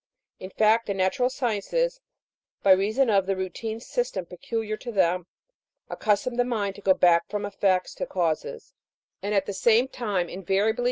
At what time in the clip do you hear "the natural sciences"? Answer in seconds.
0.87-2.01